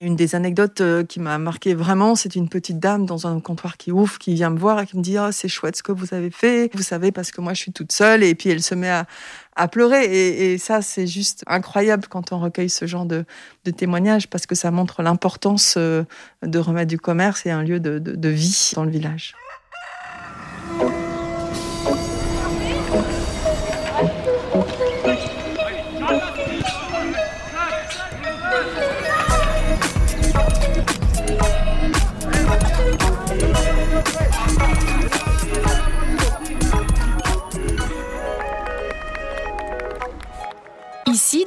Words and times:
Une 0.00 0.14
des 0.14 0.36
anecdotes 0.36 0.80
euh, 0.80 1.02
qui 1.02 1.18
m'a 1.18 1.38
marqué 1.38 1.74
vraiment, 1.74 2.14
c'est 2.14 2.36
une 2.36 2.48
petite 2.48 2.78
dame 2.78 3.04
dans 3.04 3.26
un 3.26 3.40
comptoir 3.40 3.76
qui 3.76 3.90
ouvre, 3.90 4.16
qui 4.18 4.32
vient 4.34 4.50
me 4.50 4.58
voir 4.58 4.80
et 4.80 4.86
qui 4.86 4.96
me 4.96 5.02
dit 5.02 5.16
oh, 5.18 5.32
c'est 5.32 5.48
chouette 5.48 5.74
ce 5.74 5.82
que 5.82 5.90
vous 5.90 6.14
avez 6.14 6.30
fait. 6.30 6.70
Vous 6.72 6.84
savez 6.84 7.10
parce 7.10 7.32
que 7.32 7.40
moi 7.40 7.52
je 7.52 7.62
suis 7.62 7.72
toute 7.72 7.90
seule 7.90 8.22
et 8.22 8.36
puis 8.36 8.48
elle 8.50 8.62
se 8.62 8.76
met 8.76 8.90
à, 8.90 9.06
pleurer 9.66 10.52
et, 10.52 10.56
ça 10.58 10.82
c'est 10.82 11.08
juste 11.08 11.42
incroyable 11.48 12.04
quand 12.08 12.30
on 12.30 12.38
recueille 12.38 12.70
ce 12.70 12.86
genre 12.86 13.06
de, 13.06 13.24
témoignages 13.76 14.28
parce 14.28 14.46
que 14.46 14.54
ça 14.54 14.70
montre 14.70 15.02
l'importance 15.02 15.74
euh, 15.76 16.04
de 16.46 16.60
remettre 16.60 16.88
du 16.88 16.98
commerce 16.98 17.44
et 17.44 17.50
un 17.50 17.64
lieu 17.64 17.80
de 17.80 18.28
vie 18.28 18.70
dans 18.76 18.84
le 18.84 18.90
village. 18.90 19.34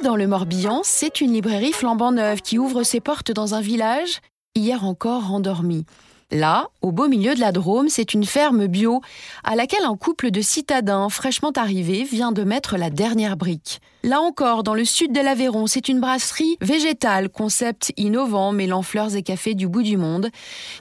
Dans 0.02 0.16
le 0.16 0.26
Morbihan, 0.26 0.80
c'est 0.82 1.20
une 1.20 1.32
librairie 1.32 1.72
flambant 1.72 2.10
neuve 2.10 2.42
qui 2.42 2.58
ouvre 2.58 2.82
ses 2.82 3.00
portes 3.00 3.30
dans 3.30 3.54
un 3.54 3.60
village 3.60 4.20
hier 4.56 4.84
encore 4.84 5.32
endormi. 5.32 5.86
Là, 6.32 6.68
au 6.80 6.92
beau 6.92 7.08
milieu 7.08 7.34
de 7.34 7.40
la 7.40 7.52
Drôme, 7.52 7.90
c'est 7.90 8.14
une 8.14 8.24
ferme 8.24 8.66
bio 8.66 9.02
à 9.44 9.54
laquelle 9.54 9.84
un 9.84 9.98
couple 9.98 10.30
de 10.30 10.40
citadins 10.40 11.10
fraîchement 11.10 11.52
arrivés 11.54 12.04
vient 12.04 12.32
de 12.32 12.42
mettre 12.42 12.78
la 12.78 12.88
dernière 12.88 13.36
brique. 13.36 13.82
Là 14.02 14.18
encore, 14.22 14.62
dans 14.62 14.72
le 14.72 14.86
sud 14.86 15.12
de 15.12 15.20
l'Aveyron, 15.20 15.66
c'est 15.66 15.90
une 15.90 16.00
brasserie 16.00 16.56
végétale, 16.62 17.28
concept 17.28 17.92
innovant 17.98 18.52
mêlant 18.52 18.80
fleurs 18.80 19.14
et 19.14 19.22
cafés 19.22 19.54
du 19.54 19.68
bout 19.68 19.82
du 19.82 19.98
monde, 19.98 20.30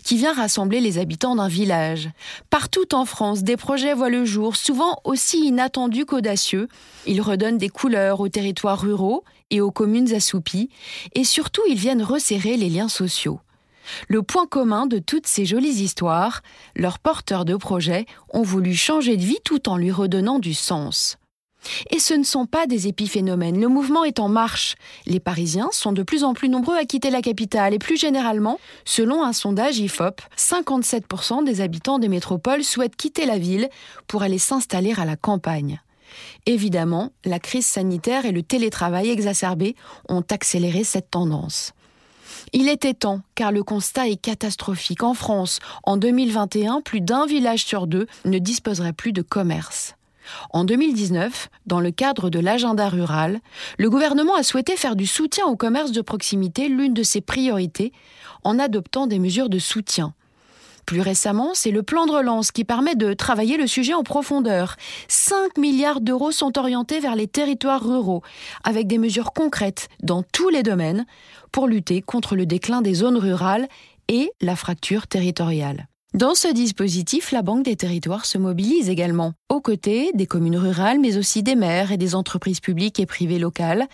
qui 0.06 0.16
vient 0.16 0.32
rassembler 0.32 0.80
les 0.80 1.00
habitants 1.00 1.36
d'un 1.36 1.50
village. 1.50 2.10
Partout 2.50 2.96
en 2.96 3.04
France, 3.04 3.44
des 3.44 3.58
projets 3.58 3.94
voient 3.94 4.10
le 4.10 4.24
jour, 4.24 4.56
souvent 4.56 5.02
aussi 5.04 5.48
inattendus 5.48 6.06
qu'audacieux. 6.06 6.70
Ils 7.06 7.22
redonnent 7.22 7.58
des 7.58 7.68
couleurs 7.68 8.22
aux 8.22 8.30
territoires 8.30 8.80
ruraux 8.80 9.26
et 9.50 9.60
aux 9.60 9.72
communes 9.72 10.14
assoupies, 10.14 10.70
et 11.14 11.26
surtout 11.26 11.62
ils 11.68 11.78
viennent 11.78 12.04
resserrer 12.04 12.56
les 12.56 12.70
liens 12.70 12.88
sociaux. 12.88 13.42
Le 14.08 14.24
point 14.24 14.48
commun 14.48 14.86
de 14.86 15.00
toutes 15.00 15.28
ces 15.28 15.46
jolies 15.46 15.82
histoires, 15.82 16.42
leurs 16.76 17.00
porteurs 17.00 17.46
de 17.46 17.56
projets 17.56 18.06
ont 18.30 18.44
voulu 18.44 18.76
changer 18.76 19.18
de 19.18 19.24
vie 19.24 19.40
tout 19.44 19.70
en 19.70 19.78
lui 19.78 19.92
redonnant 19.92 20.40
du 20.40 20.54
sens. 20.54 21.18
Et 21.92 22.00
ce 22.00 22.14
ne 22.14 22.24
sont 22.24 22.46
pas 22.46 22.66
des 22.66 22.88
épiphénomènes, 22.88 23.60
le 23.60 23.68
mouvement 23.68 24.04
est 24.04 24.20
en 24.20 24.30
marche. 24.30 24.76
Les 25.06 25.20
Parisiens 25.20 25.70
sont 25.72 25.92
de 25.92 26.04
plus 26.04 26.24
en 26.24 26.34
plus 26.34 26.50
nombreux 26.50 26.76
à 26.76 26.86
quitter 26.86 27.10
la 27.10 27.22
capitale 27.22 27.74
et 27.74 27.80
plus 27.80 27.98
généralement, 27.98 28.60
selon 28.86 29.24
un 29.24 29.34
sondage 29.34 29.78
IFOP, 29.78 30.22
57% 30.38 31.44
des 31.44 31.62
habitants 31.62 32.00
des 32.00 32.08
métropoles 32.08 32.64
souhaitent 32.64 32.96
quitter 32.96 33.26
la 33.26 33.38
ville 33.38 33.70
pour 34.08 34.24
aller 34.24 34.40
s'installer 34.40 34.94
à 34.98 35.06
la 35.06 35.16
campagne. 35.16 35.82
Évidemment, 36.46 37.12
la 37.24 37.40
crise 37.40 37.66
sanitaire 37.66 38.26
et 38.26 38.32
le 38.32 38.44
télétravail 38.44 39.10
exacerbé 39.10 39.76
ont 40.10 40.24
accéléré 40.30 40.84
cette 40.84 41.12
tendance. 41.12 41.74
Il 42.54 42.68
était 42.68 42.94
temps, 42.94 43.22
car 43.34 43.54
le 43.54 43.64
constat 43.64 44.10
est 44.10 44.22
catastrophique. 44.22 45.04
En 45.04 45.14
France, 45.14 45.60
en 45.84 45.96
2021, 45.96 46.82
plus 46.82 47.00
d'un 47.00 47.26
village 47.26 47.64
sur 47.64 47.88
deux 47.88 48.08
ne 48.26 48.40
disposerait 48.40 48.92
plus 48.92 49.14
de 49.14 49.22
commerce. 49.22 49.96
En 50.50 50.66
2019, 50.66 51.50
dans 51.66 51.80
le 51.80 51.92
cadre 51.92 52.30
de 52.30 52.40
l'agenda 52.40 52.90
rural, 52.90 53.40
le 53.78 53.90
gouvernement 53.90 54.36
a 54.36 54.44
souhaité 54.44 54.76
faire 54.76 54.98
du 54.98 55.08
soutien 55.08 55.46
au 55.46 55.56
commerce 55.56 55.94
de 55.94 56.02
proximité 56.02 56.68
l'une 56.68 56.94
de 56.94 57.04
ses 57.04 57.22
priorités 57.22 57.94
en 58.44 58.60
adoptant 58.60 59.08
des 59.08 59.20
mesures 59.20 59.50
de 59.50 59.60
soutien. 59.60 60.14
Plus 60.86 61.02
récemment, 61.02 61.52
c'est 61.54 61.72
le 61.72 61.84
plan 61.84 62.06
de 62.06 62.12
relance 62.12 62.52
qui 62.52 62.64
permet 62.64 62.96
de 62.96 63.14
travailler 63.14 63.58
le 63.58 63.68
sujet 63.68 63.94
en 63.94 64.04
profondeur. 64.04 64.76
5 65.08 65.58
milliards 65.58 66.02
d'euros 66.02 66.32
sont 66.32 66.58
orientés 66.58 67.00
vers 67.00 67.16
les 67.16 67.28
territoires 67.28 67.84
ruraux, 67.84 68.24
avec 68.64 68.88
des 68.88 68.98
mesures 68.98 69.34
concrètes 69.34 69.90
dans 70.02 70.24
tous 70.24 70.50
les 70.50 70.64
domaines 70.64 71.06
pour 71.52 71.68
lutter 71.68 72.02
contre 72.02 72.36
le 72.36 72.46
déclin 72.46 72.82
des 72.82 72.94
zones 72.94 73.18
rurales 73.18 73.68
et 74.08 74.32
la 74.42 74.56
fracture 74.56 75.08
territoriale. 75.08 75.88
Dans 76.14 76.36
ce 76.36 76.50
dispositif, 76.50 77.32
la 77.32 77.42
Banque 77.42 77.64
des 77.64 77.78
territoires 77.78 78.26
se 78.26 78.38
mobilise 78.38 78.90
également, 78.90 79.32
aux 79.48 79.62
côtés 79.62 80.12
des 80.14 80.26
communes 80.26 80.58
rurales, 80.58 81.00
mais 81.00 81.16
aussi 81.16 81.42
des 81.42 81.56
maires 81.56 81.94
et 81.94 81.98
des 81.98 82.16
entreprises 82.16 82.60
publiques 82.60 83.00
et 83.00 83.06
privées 83.06 83.40
locales, 83.40 83.88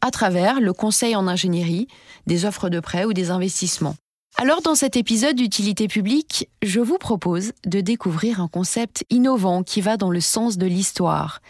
à 0.00 0.12
travers 0.12 0.60
le 0.60 0.72
conseil 0.72 1.16
en 1.16 1.26
ingénierie, 1.26 1.88
des 2.28 2.44
offres 2.44 2.68
de 2.68 2.78
prêts 2.78 3.04
ou 3.04 3.12
des 3.12 3.32
investissements. 3.32 3.96
Alors 4.36 4.62
dans 4.62 4.74
cet 4.74 4.96
épisode 4.96 5.36
d'utilité 5.36 5.86
publique, 5.86 6.48
je 6.60 6.80
vous 6.80 6.98
propose 6.98 7.52
de 7.64 7.80
découvrir 7.80 8.40
un 8.40 8.48
concept 8.48 9.04
innovant 9.08 9.62
qui 9.62 9.80
va 9.80 9.96
dans 9.96 10.10
le 10.10 10.20
sens 10.20 10.58
de 10.58 10.66
l'histoire. 10.66 11.40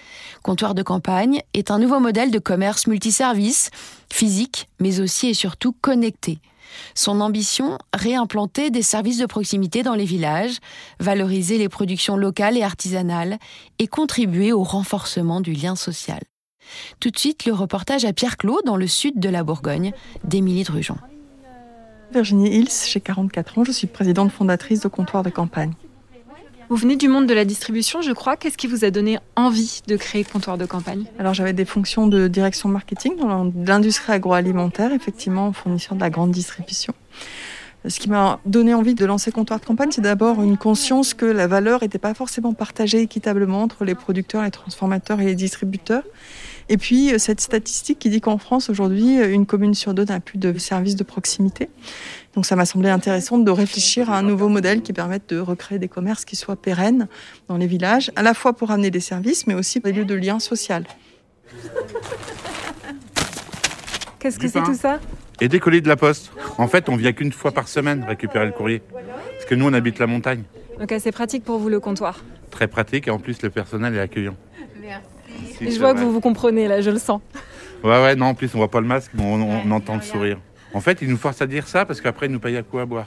Comptoir 0.43 0.75
de 0.75 0.83
campagne 0.83 1.41
est 1.55 1.71
un 1.71 1.79
nouveau 1.79 1.99
modèle 1.99 2.31
de 2.31 2.39
commerce 2.39 2.87
multiservice, 2.87 3.71
physique, 4.13 4.69
mais 4.81 5.01
aussi 5.01 5.29
et 5.29 5.35
surtout 5.35 5.73
connecté. 5.73 6.41
Son 6.95 7.23
ambition, 7.23 7.79
réimplanter 7.95 8.71
des 8.71 8.83
services 8.83 9.19
de 9.19 9.27
proximité 9.27 9.83
dans 9.83 9.95
les 9.95 10.05
villages, 10.05 10.59
valoriser 11.01 11.57
les 11.57 11.71
productions 11.71 12.19
locales 12.19 12.59
et 12.59 12.63
artisanales 12.63 13.39
et 13.79 13.87
contribuer 13.87 14.53
au 14.53 14.63
renforcement 14.63 15.41
du 15.41 15.55
lien 15.55 15.75
social. 15.75 16.21
Tout 17.01 17.11
de 17.11 17.19
suite, 17.19 17.47
le 17.47 17.55
reportage 17.55 18.05
à 18.05 18.13
Pierre-Clos 18.13 18.61
dans 18.67 18.77
le 18.77 18.87
sud 18.87 19.19
de 19.19 19.29
la 19.31 19.43
Bourgogne 19.43 19.93
d'Émilie 20.25 20.65
Drujon. 20.65 20.97
Virginie 22.15 22.57
Hills, 22.57 22.71
j'ai 22.89 23.01
44 23.01 23.59
ans, 23.59 23.65
je 23.65 23.73
suis 23.73 23.89
présidente 23.89 24.31
fondatrice 24.31 24.79
de 24.79 24.87
Comptoir 24.87 25.25
de 25.25 25.31
Campagne. 25.31 25.73
Vous 26.69 26.77
venez 26.77 26.95
du 26.95 27.09
monde 27.09 27.27
de 27.27 27.35
la 27.35 27.45
distribution, 27.45 28.03
je 28.03 28.13
crois. 28.13 28.37
Qu'est-ce 28.37 28.57
qui 28.57 28.69
vous 28.69 28.85
a 28.85 28.91
donné 28.91 29.19
envie 29.35 29.83
de 29.89 29.97
créer 29.97 30.23
Comptoir 30.23 30.57
de 30.57 30.65
Campagne? 30.65 31.07
Alors 31.19 31.35
j'avais 31.35 31.53
des 31.53 31.65
fonctions 31.65 32.07
de 32.07 32.29
direction 32.29 32.69
marketing 32.69 33.17
dans 33.17 33.53
l'industrie 33.67 34.13
agroalimentaire, 34.13 34.93
effectivement, 34.93 35.53
fournisseur 35.53 35.97
de 35.97 36.01
la 36.01 36.09
grande 36.09 36.31
distribution. 36.31 36.95
Ce 37.87 37.99
qui 37.99 38.09
m'a 38.09 38.39
donné 38.47 38.75
envie 38.75 38.95
de 38.95 39.05
lancer 39.05 39.33
Comptoir 39.33 39.59
de 39.59 39.65
Campagne, 39.65 39.91
c'est 39.91 40.01
d'abord 40.01 40.41
une 40.41 40.57
conscience 40.57 41.15
que 41.15 41.27
la 41.27 41.49
valeur 41.49 41.83
n'était 41.83 41.99
pas 41.99 42.15
forcément 42.15 42.55
partagée 42.55 43.01
équitablement 43.01 43.63
entre 43.63 43.85
les 43.85 43.97
producteurs, 43.97 44.43
les 44.45 44.53
transformateurs 44.53 45.21
et 45.21 45.25
les 45.25 45.35
distributeurs 45.35 46.05
et 46.69 46.77
puis 46.77 47.13
euh, 47.13 47.19
cette 47.19 47.41
statistique 47.41 47.99
qui 47.99 48.11
dit 48.11 48.21
qu'en 48.21 48.39
France 48.39 48.71
aujourd'hui, 48.71 49.21
euh, 49.21 49.33
une 49.33 49.47
commune 49.47 49.75
sur 49.75 49.95
deux 49.95 50.05
n'a 50.05 50.21
plus 50.21 50.39
de 50.39 50.57
services 50.59 50.97
de 50.97 51.05
proximité. 51.05 51.69
Donc 52.35 52.47
ça 52.47 52.57
m'a 52.57 52.67
semblé 52.67 52.89
intéressant 52.89 53.39
de 53.39 53.51
réfléchir 53.51 54.11
à 54.11 54.19
un 54.19 54.23
nouveau 54.23 54.49
modèle 54.49 54.83
qui 54.83 54.93
permette 54.93 55.29
de 55.29 55.39
recréer 55.39 55.79
des 55.79 55.89
commerces 55.89 56.25
qui 56.25 56.37
soient 56.37 56.57
pérennes 56.57 57.09
dans 57.49 57.57
les 57.57 57.67
villages, 57.67 58.11
à 58.17 58.23
la 58.23 58.35
fois 58.35 58.55
pour 58.55 58.71
amener 58.71 58.91
des 58.91 59.01
services, 59.01 59.47
mais 59.47 59.55
aussi 59.55 59.81
des 59.81 59.93
lieux 59.93 60.05
de 60.05 60.15
lien 60.15 60.39
social. 60.39 60.85
Qu'est-ce 64.19 64.39
que 64.39 64.49
c'est 64.49 64.63
tout 64.63 64.75
ça? 64.75 65.01
Et 65.41 65.49
des 65.49 65.61
colis 65.61 65.83
de 65.83 65.89
la 65.89 65.97
poste. 65.97 66.31
En 66.59 66.69
fait, 66.69 66.89
on 66.89 66.97
vient 66.97 67.13
qu'une 67.13 67.33
fois 67.33 67.53
par 67.53 67.69
semaine 67.69 68.05
récupérer 68.05 68.47
le 68.47 68.53
courrier. 68.53 68.83
Parce 68.91 69.45
que 69.45 69.55
nous, 69.55 69.67
on 69.67 69.73
habite 69.73 69.99
la 69.99 70.07
montagne. 70.07 70.45
Donc 70.79 70.93
c'est 70.99 71.13
pratique 71.13 71.45
pour 71.45 71.59
vous 71.59 71.69
le 71.69 71.81
comptoir? 71.81 72.25
Très 72.51 72.69
pratique 72.69 73.09
et 73.09 73.11
en 73.11 73.19
plus 73.19 73.43
le 73.43 73.51
personnel 73.51 73.95
est 73.95 74.01
accueillant 74.01 74.37
je 75.61 75.79
vois 75.79 75.95
que 75.95 76.01
vous 76.01 76.13
vous 76.13 76.21
comprenez 76.21 76.69
là, 76.69 76.81
je 76.81 76.91
le 76.91 76.99
sens. 76.99 77.21
Ouais, 77.83 78.03
ouais, 78.03 78.17
non, 78.17 78.27
en 78.27 78.35
plus 78.35 78.55
on 78.55 78.59
voit 78.59 78.71
pas 78.71 78.81
le 78.81 78.87
masque, 78.87 79.11
mais 79.15 79.23
on, 79.25 79.71
entend 79.71 79.97
le 79.97 80.03
sourire. 80.03 80.39
En 80.73 80.81
fait, 80.81 81.03
ils 81.03 81.09
nous 81.09 81.17
forcent 81.17 81.43
à 81.43 81.47
dire 81.47 81.67
ça 81.67 81.85
parce 81.85 82.01
qu'après 82.01 82.27
ils 82.27 82.33
nous 82.33 82.41
payent 82.41 82.57
à 82.57 82.63
quoi 82.63 82.83
à 82.83 82.87
boire. 82.87 83.07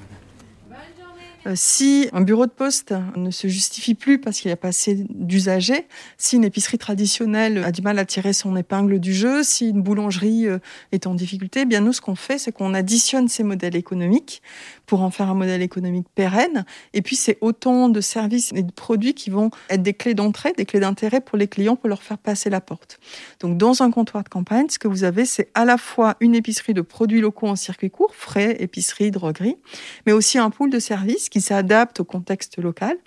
Euh, 1.47 1.53
si 1.55 2.09
un 2.13 2.21
bureau 2.21 2.45
de 2.45 2.51
poste 2.51 2.93
ne 3.15 3.31
se 3.31 3.47
justifie 3.47 3.95
plus 3.95 4.19
parce 4.19 4.39
qu'il 4.39 4.49
n'y 4.49 4.53
a 4.53 4.57
pas 4.57 4.69
assez 4.69 5.05
d'usagers, 5.09 5.87
si 6.17 6.35
une 6.35 6.43
épicerie 6.43 6.77
traditionnelle 6.77 7.63
a 7.63 7.71
du 7.71 7.81
mal 7.81 7.99
à 7.99 8.05
tirer 8.05 8.33
son 8.33 8.55
épingle 8.55 8.99
du 8.99 9.13
jeu, 9.13 9.43
si 9.43 9.69
une 9.69 9.81
boulangerie 9.81 10.47
euh, 10.47 10.59
est 10.91 11.07
en 11.07 11.13
difficulté, 11.13 11.61
eh 11.61 11.65
bien 11.65 11.81
nous 11.81 11.93
ce 11.93 12.01
qu'on 12.01 12.15
fait, 12.15 12.37
c'est 12.37 12.51
qu'on 12.51 12.73
additionne 12.73 13.27
ces 13.27 13.43
modèles 13.43 13.75
économiques 13.75 14.41
pour 14.85 15.01
en 15.01 15.11
faire 15.11 15.29
un 15.29 15.35
modèle 15.35 15.61
économique 15.61 16.07
pérenne. 16.15 16.65
Et 16.93 17.01
puis 17.01 17.15
c'est 17.15 17.37
autant 17.41 17.89
de 17.89 18.01
services 18.01 18.51
et 18.53 18.63
de 18.63 18.71
produits 18.71 19.13
qui 19.13 19.29
vont 19.29 19.49
être 19.69 19.83
des 19.83 19.93
clés 19.93 20.13
d'entrée, 20.13 20.53
des 20.53 20.65
clés 20.65 20.79
d'intérêt 20.79 21.21
pour 21.21 21.37
les 21.37 21.47
clients 21.47 21.75
pour 21.75 21.89
leur 21.89 22.03
faire 22.03 22.17
passer 22.17 22.49
la 22.49 22.61
porte. 22.61 22.99
Donc 23.39 23.57
dans 23.57 23.83
un 23.83 23.91
comptoir 23.91 24.23
de 24.23 24.29
campagne, 24.29 24.67
ce 24.69 24.79
que 24.79 24.87
vous 24.87 25.03
avez, 25.03 25.25
c'est 25.25 25.49
à 25.53 25.65
la 25.65 25.77
fois 25.77 26.15
une 26.19 26.35
épicerie 26.35 26.73
de 26.73 26.81
produits 26.81 27.21
locaux 27.21 27.47
en 27.47 27.55
circuit 27.55 27.89
court, 27.89 28.15
frais, 28.15 28.57
épicerie, 28.59 29.11
droguerie, 29.11 29.57
mais 30.05 30.11
aussi 30.11 30.37
un 30.37 30.49
pool 30.49 30.69
de 30.69 30.79
services 30.79 31.29
qui 31.29 31.36
qui 31.37 31.41
s'adapte 31.41 31.99
au 31.99 32.03
contexte 32.03 32.57
local. 32.57 32.97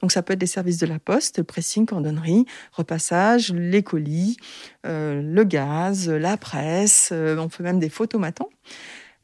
Donc 0.00 0.12
ça 0.12 0.22
peut 0.22 0.34
être 0.34 0.38
des 0.38 0.46
services 0.46 0.78
de 0.78 0.86
la 0.86 1.00
poste, 1.00 1.42
pressing, 1.42 1.86
cordonnerie, 1.86 2.46
repassage, 2.72 3.52
les 3.52 3.82
colis, 3.82 4.36
euh, 4.86 5.20
le 5.20 5.42
gaz, 5.42 6.08
la 6.08 6.36
presse, 6.36 7.10
euh, 7.12 7.36
on 7.38 7.48
fait 7.48 7.64
même 7.64 7.80
des 7.80 7.88
photomatons. 7.88 8.48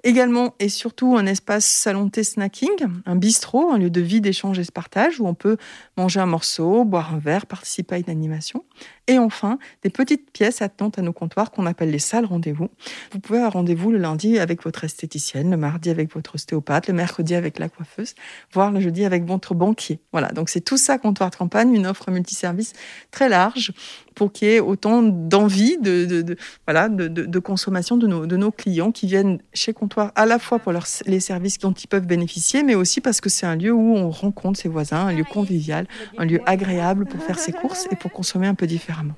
Également 0.07 0.55
et 0.61 0.69
surtout 0.69 1.17
un 1.17 1.27
espace 1.27 1.65
salon 1.65 2.09
thé 2.09 2.23
snacking, 2.23 2.71
un 3.07 3.17
bistrot, 3.17 3.73
un 3.73 3.79
lieu 3.79 3.91
de 3.91 4.01
vie, 4.01 4.21
d'échange 4.21 4.57
et 4.61 4.63
de 4.63 4.71
partage 4.71 5.19
où 5.19 5.27
on 5.27 5.35
peut 5.35 5.57
manger 5.97 6.21
un 6.21 6.27
morceau, 6.27 6.85
boire 6.85 7.13
un 7.13 7.19
verre, 7.19 7.47
participer 7.47 7.97
à 7.97 7.99
une 7.99 8.09
animation. 8.09 8.65
Et 9.09 9.19
enfin, 9.19 9.59
des 9.83 9.91
petites 9.91 10.31
pièces 10.31 10.63
attenantes 10.63 11.01
à 11.01 11.03
nos 11.03 11.13
comptoirs 11.13 11.51
qu'on 11.51 11.67
appelle 11.67 11.91
les 11.91 11.99
salles 11.99 12.25
rendez-vous. 12.25 12.69
Vous 13.11 13.19
pouvez 13.19 13.39
avoir 13.39 13.55
rendez-vous 13.55 13.91
le 13.91 13.99
lundi 13.99 14.39
avec 14.39 14.63
votre 14.63 14.85
esthéticienne, 14.85 15.51
le 15.51 15.57
mardi 15.57 15.91
avec 15.91 16.15
votre 16.15 16.37
ostéopathe, 16.37 16.87
le 16.87 16.95
mercredi 16.95 17.35
avec 17.35 17.59
la 17.59 17.69
coiffeuse, 17.69 18.15
voire 18.53 18.71
le 18.71 18.79
jeudi 18.79 19.05
avec 19.05 19.25
votre 19.25 19.55
banquier. 19.55 19.99
Voilà, 20.13 20.29
donc 20.29 20.51
c'est 20.51 20.61
tout 20.61 20.77
ça 20.77 20.99
comptoir 20.99 21.31
de 21.31 21.37
campagne, 21.37 21.75
une 21.75 21.87
offre 21.87 22.13
multiservice 22.13 22.75
très 23.11 23.29
large 23.29 23.73
pour 24.15 24.33
qu'il 24.33 24.49
y 24.49 24.53
ait 24.53 24.61
autant 24.61 25.03
d'envie 25.03 25.79
de, 25.79 26.37
voilà, 26.65 26.89
de, 26.89 27.39
consommation 27.39 27.97
de 27.97 28.07
nos, 28.07 28.27
de 28.27 28.37
nos 28.37 28.51
clients 28.51 28.93
qui 28.93 29.07
viennent 29.07 29.41
chez 29.53 29.73
Comptoir 29.73 29.96
à 30.15 30.27
la 30.27 30.39
fois 30.39 30.59
pour 30.59 30.73
les 31.07 31.21
services 31.21 31.59
dont 31.59 31.73
ils 31.73 31.87
peuvent 31.87 32.07
bénéficier, 32.07 32.63
mais 32.63 32.75
aussi 32.75 33.01
parce 33.01 33.21
que 33.21 33.29
c'est 33.29 33.47
un 33.47 33.57
lieu 33.57 33.73
où 33.73 33.97
on 33.97 34.11
rencontre 34.11 34.59
ses 34.59 34.69
voisins, 34.69 35.07
un 35.07 35.13
lieu 35.13 35.25
convivial, 35.25 35.87
un 36.19 36.25
lieu 36.25 36.41
agréable 36.47 37.07
pour 37.07 37.23
faire 37.23 37.39
ses 37.39 37.53
courses 37.53 37.87
et 37.91 37.97
pour 37.97 38.13
consommer 38.13 38.47
un 38.47 38.55
peu 38.55 38.67
différemment. 38.67 39.15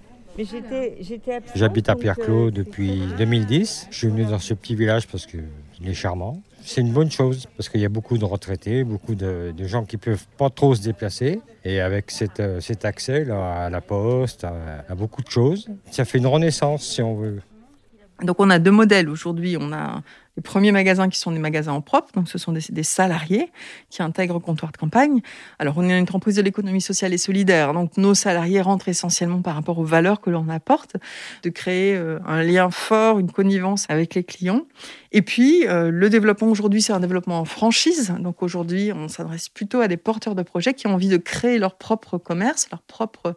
J'habite 1.54 1.88
à 1.88 1.96
Pierre-Clos 1.96 2.52
depuis 2.52 3.02
2010. 3.18 3.88
Je 3.90 3.96
suis 3.96 4.08
venu 4.08 4.24
dans 4.24 4.38
ce 4.38 4.54
petit 4.54 4.76
village 4.76 5.08
parce 5.08 5.26
qu'il 5.26 5.42
est 5.84 5.94
charmant 5.94 6.40
c'est 6.68 6.82
une 6.82 6.92
bonne 6.92 7.10
chose 7.10 7.46
parce 7.56 7.68
qu'il 7.68 7.80
y 7.80 7.84
a 7.84 7.88
beaucoup 7.88 8.18
de 8.18 8.24
retraités, 8.24 8.84
beaucoup 8.84 9.14
de, 9.14 9.54
gens 9.60 9.84
qui 9.84 9.96
peuvent 9.96 10.26
pas 10.36 10.50
trop 10.50 10.74
se 10.74 10.82
déplacer. 10.82 11.40
Et 11.64 11.80
avec 11.80 12.12
euh, 12.40 12.60
cet 12.60 12.84
accès 12.84 13.24
là, 13.24 13.64
à 13.64 13.70
la 13.70 13.80
poste, 13.80 14.44
à, 14.44 14.94
beaucoup 14.94 15.22
de 15.22 15.30
choses, 15.30 15.68
ça 15.90 16.04
fait 16.04 16.18
une 16.18 16.26
renaissance 16.26 16.84
si 16.84 17.02
on 17.02 17.14
veut. 17.14 17.40
Donc 18.22 18.36
on 18.40 18.50
a 18.50 18.58
deux 18.58 18.70
modèles 18.70 19.08
aujourd'hui. 19.08 19.56
On 19.58 19.72
a 19.72 20.02
les 20.38 20.42
premiers 20.42 20.70
magasins 20.70 21.08
qui 21.08 21.18
sont 21.18 21.32
des 21.32 21.40
magasins 21.40 21.72
en 21.72 21.80
propre, 21.80 22.12
donc 22.14 22.28
ce 22.28 22.38
sont 22.38 22.52
des, 22.52 22.82
salariés 22.84 23.50
qui 23.90 24.04
intègrent 24.04 24.38
comptoir 24.38 24.70
de 24.70 24.76
campagne. 24.76 25.20
Alors 25.58 25.74
on 25.78 25.82
est 25.82 25.98
une 25.98 26.04
entreprise 26.04 26.36
de 26.36 26.42
l'économie 26.42 26.80
sociale 26.80 27.12
et 27.12 27.18
solidaire, 27.18 27.74
donc 27.74 27.96
nos 27.96 28.14
salariés 28.14 28.60
rentrent 28.60 28.88
essentiellement 28.88 29.42
par 29.42 29.56
rapport 29.56 29.80
aux 29.80 29.84
valeurs 29.84 30.20
que 30.20 30.30
l'on 30.30 30.48
apporte, 30.48 30.94
de 31.42 31.50
créer 31.50 31.96
euh, 31.96 32.20
un 32.24 32.44
lien 32.44 32.70
fort, 32.70 33.18
une 33.18 33.32
connivence 33.32 33.86
avec 33.88 34.14
les 34.14 34.22
clients. 34.22 34.62
Et 35.10 35.22
puis 35.22 35.66
euh, 35.66 35.90
le 35.90 36.08
développement 36.08 36.48
aujourd'hui, 36.48 36.82
c'est 36.82 36.92
un 36.92 37.00
développement 37.00 37.40
en 37.40 37.44
franchise. 37.44 38.14
Donc 38.20 38.40
aujourd'hui, 38.40 38.92
on 38.94 39.08
s'adresse 39.08 39.48
plutôt 39.48 39.80
à 39.80 39.88
des 39.88 39.96
porteurs 39.96 40.36
de 40.36 40.42
projets 40.42 40.74
qui 40.74 40.86
ont 40.86 40.94
envie 40.94 41.08
de 41.08 41.16
créer 41.16 41.58
leur 41.58 41.74
propre 41.74 42.16
commerce, 42.16 42.68
leur 42.70 42.82
propre 42.82 43.34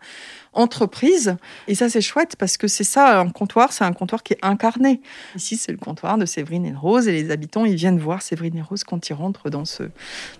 entreprise. 0.53 1.35
Et 1.67 1.75
ça, 1.75 1.89
c'est 1.89 2.01
chouette 2.01 2.35
parce 2.37 2.57
que 2.57 2.67
c'est 2.67 2.83
ça, 2.83 3.19
un 3.19 3.29
comptoir, 3.29 3.71
c'est 3.71 3.85
un 3.85 3.93
comptoir 3.93 4.21
qui 4.21 4.33
est 4.33 4.39
incarné. 4.43 5.01
Ici, 5.35 5.55
c'est 5.55 5.71
le 5.71 5.77
comptoir 5.77 6.17
de 6.17 6.25
Séverine 6.25 6.65
et 6.65 6.73
Rose 6.91 7.07
et 7.07 7.13
les 7.13 7.31
habitants, 7.31 7.63
ils 7.63 7.75
viennent 7.75 7.99
voir 7.99 8.21
Séverine 8.21 8.57
et 8.57 8.61
Rose 8.61 8.83
quand 8.83 9.09
ils 9.09 9.13
rentrent 9.13 9.49
dans 9.49 9.63
ce, 9.63 9.83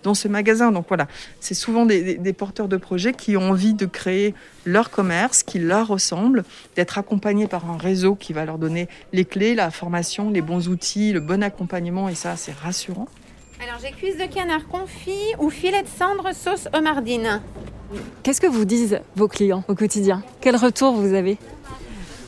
dans 0.04 0.14
ce 0.14 0.28
magasin. 0.28 0.74
Donc 0.74 0.86
voilà, 0.90 1.08
c'est 1.40 1.54
souvent 1.54 1.86
des, 1.86 2.16
des, 2.16 2.34
porteurs 2.34 2.68
de 2.68 2.76
projets 2.76 3.14
qui 3.14 3.38
ont 3.38 3.52
envie 3.52 3.74
de 3.74 3.86
créer 3.86 4.36
leur 4.66 4.90
commerce, 4.90 5.44
qui 5.44 5.60
leur 5.60 5.88
ressemble, 5.88 6.44
d'être 6.76 6.98
accompagnés 6.98 7.48
par 7.48 7.72
un 7.72 7.78
réseau 7.78 8.16
qui 8.16 8.34
va 8.34 8.44
leur 8.44 8.58
donner 8.58 8.90
les 9.14 9.24
clés, 9.24 9.56
la 9.56 9.72
formation, 9.72 10.30
les 10.30 10.42
bons 10.42 10.68
outils, 10.68 11.14
le 11.14 11.22
bon 11.22 11.42
accompagnement 11.42 12.10
et 12.10 12.16
ça, 12.16 12.36
c'est 12.36 12.54
rassurant. 12.54 13.08
Alors 13.64 13.80
j'ai 13.82 13.92
cuisse 13.92 14.18
de 14.18 14.26
canard 14.26 14.68
confit 14.68 15.36
ou 15.40 15.50
filet 15.50 15.84
de 15.84 15.88
cendre 15.88 16.34
sauce 16.36 16.68
homardine. 16.74 17.42
Qu'est-ce 18.24 18.42
que 18.42 18.48
vous 18.48 18.66
disent 18.66 19.00
vos 19.16 19.28
clients 19.28 19.64
au 19.68 19.76
quotidien? 19.76 20.24
Quel 20.42 20.56
retour 20.56 20.94
vous 20.94 21.14
avez? 21.14 21.38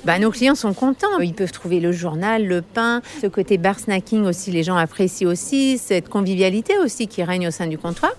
Bah, 0.05 0.19
nos 0.19 0.31
clients 0.31 0.55
sont 0.55 0.73
contents. 0.73 1.19
Ils 1.19 1.33
peuvent 1.33 1.51
trouver 1.51 1.79
le 1.79 1.91
journal, 1.91 2.45
le 2.45 2.61
pain, 2.61 3.01
ce 3.21 3.27
côté 3.27 3.57
bar 3.57 3.79
snacking 3.79 4.25
aussi, 4.25 4.51
les 4.51 4.63
gens 4.63 4.75
apprécient 4.75 5.27
aussi, 5.27 5.77
cette 5.77 6.09
convivialité 6.09 6.77
aussi 6.79 7.07
qui 7.07 7.23
règne 7.23 7.47
au 7.47 7.51
sein 7.51 7.67
du 7.67 7.77
comptoir. 7.77 8.13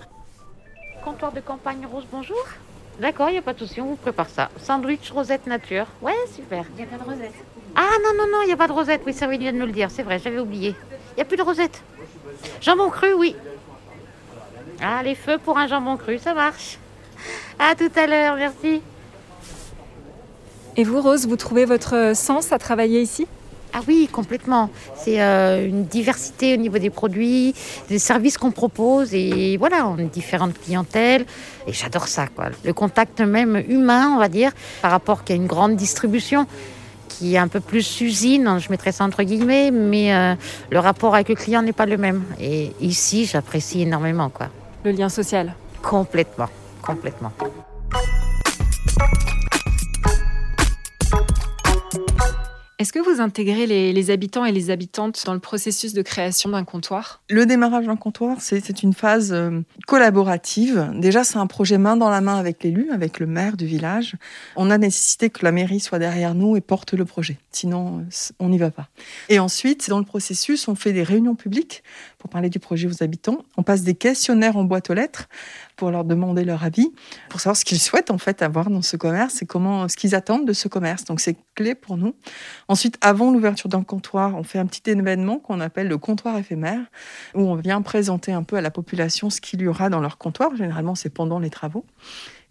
Comptoir 1.03 1.31
de 1.31 1.39
campagne 1.39 1.85
rose, 1.91 2.05
bonjour. 2.11 2.43
D'accord, 2.99 3.29
il 3.29 3.33
n'y 3.33 3.37
a 3.37 3.41
pas 3.41 3.53
de 3.53 3.59
souci, 3.59 3.81
on 3.81 3.87
vous 3.87 3.95
prépare 3.95 4.29
ça. 4.29 4.49
Sandwich 4.61 5.11
rosette 5.11 5.47
nature. 5.47 5.85
Ouais, 6.01 6.13
super. 6.33 6.65
Il 6.77 6.77
n'y 6.77 6.83
a 6.83 6.97
pas 6.97 7.03
de 7.03 7.09
rosette. 7.09 7.33
Ah 7.75 7.89
non, 8.03 8.17
non, 8.17 8.31
non, 8.31 8.41
il 8.43 8.47
n'y 8.47 8.53
a 8.53 8.57
pas 8.57 8.67
de 8.67 8.73
rosette. 8.73 9.01
Oui, 9.05 9.13
ça, 9.13 9.31
il 9.31 9.39
vient 9.39 9.51
de 9.51 9.57
me 9.57 9.65
le 9.65 9.73
dire, 9.73 9.91
c'est 9.91 10.03
vrai, 10.03 10.17
j'avais 10.17 10.39
oublié. 10.39 10.73
Il 11.11 11.15
n'y 11.17 11.21
a 11.21 11.25
plus 11.25 11.37
de 11.37 11.43
rosette. 11.43 11.83
Jambon 12.61 12.89
cru, 12.89 13.13
oui. 13.13 13.35
Ah, 14.81 15.03
les 15.03 15.15
feux 15.15 15.37
pour 15.37 15.57
un 15.57 15.67
jambon 15.67 15.97
cru, 15.97 16.17
ça 16.19 16.33
marche. 16.33 16.77
À 17.59 17.75
tout 17.75 17.91
à 17.95 18.07
l'heure, 18.07 18.35
merci. 18.35 18.81
Et 20.77 20.83
vous, 20.83 21.01
Rose, 21.01 21.25
vous 21.25 21.37
trouvez 21.37 21.65
votre 21.65 22.11
sens 22.15 22.51
à 22.51 22.59
travailler 22.59 23.01
ici? 23.01 23.27
Ah 23.73 23.81
oui, 23.87 24.07
complètement. 24.11 24.69
C'est 24.95 25.21
euh, 25.21 25.67
une 25.67 25.83
diversité 25.83 26.53
au 26.53 26.57
niveau 26.57 26.77
des 26.77 26.89
produits, 26.89 27.53
des 27.89 27.99
services 27.99 28.37
qu'on 28.37 28.51
propose 28.51 29.13
et 29.13 29.57
voilà, 29.57 29.87
on 29.87 29.99
a 29.99 30.03
différentes 30.03 30.57
clientèles 30.59 31.25
et 31.67 31.73
j'adore 31.73 32.07
ça 32.07 32.27
quoi. 32.27 32.45
Le 32.63 32.73
contact 32.73 33.19
même 33.19 33.61
humain, 33.67 34.13
on 34.15 34.19
va 34.19 34.29
dire, 34.29 34.51
par 34.81 34.91
rapport 34.91 35.25
qu'à 35.25 35.33
une 35.33 35.47
grande 35.47 35.75
distribution 35.75 36.45
qui 37.09 37.35
est 37.35 37.37
un 37.37 37.49
peu 37.49 37.59
plus 37.59 38.01
usine, 38.01 38.59
je 38.59 38.69
mettrais 38.69 38.93
ça 38.93 39.03
entre 39.03 39.23
guillemets, 39.23 39.71
mais 39.71 40.13
euh, 40.13 40.35
le 40.69 40.79
rapport 40.79 41.13
avec 41.13 41.27
le 41.27 41.35
client 41.35 41.61
n'est 41.61 41.73
pas 41.73 41.85
le 41.85 41.97
même. 41.97 42.23
Et 42.39 42.71
ici, 42.79 43.25
j'apprécie 43.25 43.81
énormément 43.81 44.29
quoi. 44.29 44.47
Le 44.85 44.91
lien 44.91 45.09
social? 45.09 45.53
Complètement, 45.81 46.49
complètement. 46.81 47.31
Est-ce 52.85 52.93
que 52.93 52.99
vous 52.99 53.19
intégrez 53.19 53.65
les, 53.65 54.11
habitants 54.11 54.45
et 54.45 54.51
les 54.51 54.69
habitantes 54.69 55.23
dans 55.25 55.33
le 55.33 55.39
processus 55.39 55.93
de 55.93 56.03
création 56.03 56.51
d'un 56.51 56.63
comptoir? 56.63 57.23
Le 57.31 57.47
démarrage 57.47 57.87
d'un 57.87 57.95
comptoir, 57.95 58.37
c'est 58.41 58.83
une 58.83 58.93
phase 58.93 59.33
euh, 59.33 59.61
collaborative. 59.87 60.91
Déjà, 60.93 61.23
c'est 61.23 61.37
un 61.37 61.47
projet 61.47 61.79
main 61.79 61.97
dans 61.97 62.11
la 62.11 62.21
main 62.21 62.37
avec 62.37 62.61
l'élu, 62.61 62.91
avec 62.91 63.17
le 63.19 63.25
maire 63.25 63.57
du 63.57 63.65
village. 63.65 64.17
On 64.55 64.69
a 64.69 64.77
nécessité 64.77 65.31
que 65.31 65.43
la 65.43 65.51
mairie 65.51 65.79
soit 65.79 65.97
derrière 65.97 66.35
nous 66.35 66.57
et 66.57 66.61
porte 66.61 66.93
le 66.93 67.05
projet. 67.05 67.39
Sinon, 67.49 68.01
euh, 68.01 68.33
on 68.37 68.49
n'y 68.49 68.59
va 68.59 68.69
pas. 68.69 68.87
Et 69.29 69.39
ensuite, 69.39 69.89
dans 69.89 69.97
le 69.97 70.05
processus, 70.05 70.67
on 70.67 70.75
fait 70.75 70.93
des 70.93 71.01
réunions 71.01 71.33
publiques 71.33 71.81
pour 72.19 72.29
parler 72.29 72.51
du 72.51 72.59
projet 72.59 72.87
aux 72.87 73.01
habitants. 73.01 73.39
On 73.57 73.63
passe 73.63 73.81
des 73.81 73.95
questionnaires 73.95 74.57
en 74.57 74.63
boîte 74.63 74.91
aux 74.91 74.93
lettres 74.93 75.27
pour 75.75 75.91
leur 75.91 76.03
demander 76.03 76.43
leur 76.43 76.63
avis, 76.63 76.91
pour 77.29 77.39
savoir 77.39 77.55
ce 77.57 77.65
qu'ils 77.65 77.79
souhaitent 77.79 78.11
en 78.11 78.17
fait 78.17 78.41
avoir 78.41 78.69
dans 78.69 78.81
ce 78.81 78.97
commerce 78.97 79.41
et 79.41 79.45
comment 79.45 79.87
ce 79.87 79.95
qu'ils 79.95 80.15
attendent 80.15 80.47
de 80.47 80.53
ce 80.53 80.67
commerce. 80.67 81.05
Donc 81.05 81.19
c'est 81.19 81.37
clé 81.55 81.75
pour 81.75 81.97
nous. 81.97 82.15
Ensuite, 82.67 82.97
avant 83.01 83.31
l'ouverture 83.31 83.69
d'un 83.69 83.83
comptoir, 83.83 84.35
on 84.35 84.43
fait 84.43 84.59
un 84.59 84.65
petit 84.65 84.89
événement 84.89 85.39
qu'on 85.39 85.59
appelle 85.59 85.87
le 85.87 85.97
comptoir 85.97 86.37
éphémère, 86.37 86.81
où 87.33 87.41
on 87.41 87.55
vient 87.55 87.81
présenter 87.81 88.31
un 88.31 88.43
peu 88.43 88.55
à 88.55 88.61
la 88.61 88.71
population 88.71 89.29
ce 89.29 89.41
qu'il 89.41 89.61
y 89.61 89.67
aura 89.67 89.89
dans 89.89 89.99
leur 89.99 90.17
comptoir. 90.17 90.55
Généralement, 90.55 90.95
c'est 90.95 91.09
pendant 91.09 91.39
les 91.39 91.49
travaux. 91.49 91.85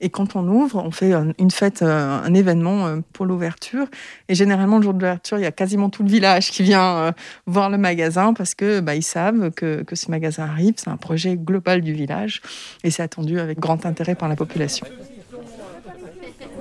Et 0.00 0.10
quand 0.10 0.36
on 0.36 0.46
ouvre, 0.48 0.82
on 0.84 0.90
fait 0.90 1.12
une 1.38 1.50
fête, 1.50 1.82
euh, 1.82 2.20
un 2.22 2.34
événement 2.34 2.86
euh, 2.86 2.96
pour 3.12 3.26
l'ouverture. 3.26 3.86
Et 4.28 4.34
généralement, 4.34 4.78
le 4.78 4.82
jour 4.82 4.92
de 4.92 4.98
l'ouverture, 4.98 5.38
il 5.38 5.42
y 5.42 5.46
a 5.46 5.52
quasiment 5.52 5.88
tout 5.88 6.02
le 6.02 6.08
village 6.08 6.50
qui 6.50 6.62
vient 6.62 6.96
euh, 6.96 7.12
voir 7.46 7.70
le 7.70 7.78
magasin 7.78 8.34
parce 8.34 8.54
que 8.54 8.80
bah, 8.80 8.94
ils 8.96 9.02
savent 9.02 9.50
que, 9.50 9.82
que 9.82 9.96
ce 9.96 10.10
magasin 10.10 10.44
arrive. 10.44 10.74
C'est 10.76 10.90
un 10.90 10.96
projet 10.96 11.36
global 11.36 11.80
du 11.80 11.92
village 11.92 12.42
et 12.82 12.90
c'est 12.90 13.02
attendu 13.02 13.38
avec 13.38 13.58
grand 13.58 13.86
intérêt 13.86 14.14
par 14.14 14.28
la 14.28 14.36
population. 14.36 14.86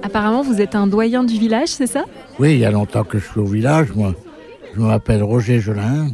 Apparemment, 0.04 0.44
vous 0.44 0.62
êtes 0.62 0.76
un 0.76 0.86
doyen 0.86 1.24
du 1.24 1.40
village, 1.40 1.70
c'est 1.70 1.88
ça? 1.88 2.04
Oui, 2.38 2.54
il 2.54 2.60
y 2.60 2.66
a 2.66 2.72
longtemps 2.72 3.04
que 3.04 3.20
je 3.20 3.26
suis 3.26 3.40
au 3.40 3.46
village, 3.46 3.94
moi. 3.96 4.14
Je 4.76 4.82
m'appelle 4.82 5.24
Roger 5.24 5.60
Gelin. 5.60 6.08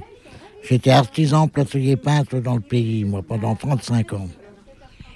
J'étais 0.64 0.92
artisan 0.92 1.48
plâtrier 1.48 1.96
peintre 1.96 2.40
dans 2.40 2.56
le 2.56 2.62
pays, 2.62 3.04
moi, 3.04 3.24
pendant 3.28 3.56
35 3.56 4.14
ans. 4.14 4.28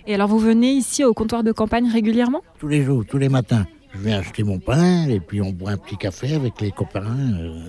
Et 0.06 0.14
alors 0.14 0.28
vous 0.28 0.40
venez 0.40 0.72
ici 0.72 1.04
au 1.06 1.14
comptoir 1.14 1.44
de 1.44 1.52
campagne 1.52 1.90
régulièrement? 1.90 2.42
Tous 2.60 2.68
les 2.68 2.84
jours, 2.84 3.06
tous 3.06 3.18
les 3.18 3.30
matins. 3.30 3.66
Je 3.94 4.00
viens 4.00 4.20
acheter 4.20 4.44
mon 4.44 4.60
pain 4.60 5.08
et 5.08 5.20
puis 5.20 5.42
on 5.42 5.52
boit 5.52 5.72
un 5.72 5.78
petit 5.78 5.98
café 5.98 6.34
avec 6.34 6.60
les 6.60 6.72
copains. 6.72 7.16
Euh. 7.40 7.62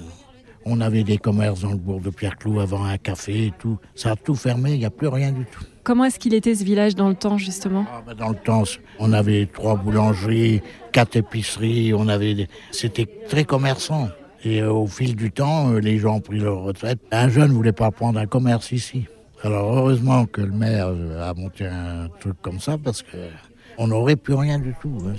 on 0.64 0.80
avait 0.80 1.04
des 1.04 1.18
commerces 1.18 1.60
dans 1.60 1.70
le 1.72 1.76
bourg 1.76 2.00
de 2.00 2.10
Pierre-Clou 2.10 2.58
avant 2.60 2.84
un 2.84 2.96
café 2.96 3.46
et 3.46 3.52
tout. 3.58 3.78
Ça 3.94 4.12
a 4.12 4.16
tout 4.16 4.34
fermé, 4.34 4.72
il 4.72 4.78
n'y 4.78 4.84
a 4.86 4.90
plus 4.90 5.08
rien 5.08 5.32
du 5.32 5.44
tout. 5.44 5.62
Comment 5.84 6.06
est-ce 6.06 6.18
qu'il 6.18 6.32
était 6.32 6.54
ce 6.54 6.64
village 6.64 6.94
dans 6.94 7.08
le 7.08 7.14
temps 7.14 7.36
justement? 7.36 7.84
Ah, 7.92 8.02
ben, 8.06 8.14
Dans 8.14 8.30
le 8.30 8.36
temps, 8.36 8.64
on 8.98 9.12
avait 9.12 9.46
trois 9.46 9.76
boulangeries, 9.76 10.62
quatre 10.92 11.16
épiceries, 11.16 11.92
on 11.92 12.08
avait 12.08 12.48
c'était 12.70 13.06
très 13.28 13.44
commerçant. 13.44 14.08
Et 14.44 14.60
euh, 14.60 14.72
au 14.72 14.86
fil 14.86 15.14
du 15.14 15.30
temps, 15.30 15.70
euh, 15.70 15.78
les 15.78 15.98
gens 15.98 16.16
ont 16.16 16.20
pris 16.20 16.38
leur 16.38 16.62
retraite. 16.62 16.98
Un 17.12 17.28
jeune 17.28 17.48
ne 17.48 17.54
voulait 17.54 17.72
pas 17.72 17.90
prendre 17.90 18.18
un 18.18 18.26
commerce 18.26 18.72
ici. 18.72 19.06
Alors 19.44 19.76
heureusement 19.76 20.24
que 20.24 20.40
le 20.40 20.52
maire 20.52 20.88
a 21.20 21.34
monté 21.34 21.66
un 21.66 22.08
truc 22.18 22.40
comme 22.40 22.60
ça 22.60 22.78
parce 22.78 23.02
que 23.02 23.28
on 23.76 23.88
n'aurait 23.88 24.16
plus 24.16 24.32
rien 24.32 24.58
du 24.58 24.74
tout. 24.80 24.98
Hein, 25.06 25.16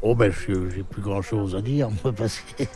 oh 0.00 0.14
ben 0.14 0.32
j'ai 0.32 0.82
plus 0.82 1.02
grand 1.02 1.20
chose 1.20 1.54
à 1.54 1.60
dire 1.60 1.90
moi 2.02 2.14
parce 2.16 2.40
que 2.40 2.64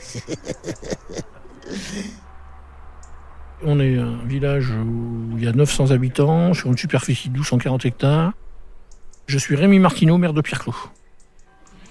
On 3.64 3.80
est 3.80 3.96
un 3.96 4.18
village 4.26 4.70
où 4.70 5.38
il 5.38 5.44
y 5.44 5.48
a 5.48 5.52
900 5.52 5.92
habitants 5.92 6.52
sur 6.52 6.68
une 6.68 6.76
superficie 6.76 7.28
de 7.28 7.32
1240 7.32 7.86
hectares. 7.86 8.32
Je 9.26 9.38
suis 9.38 9.56
Rémi 9.56 9.78
Martineau, 9.78 10.18
maire 10.18 10.34
de 10.34 10.42
Pierre-Clos. 10.42 10.76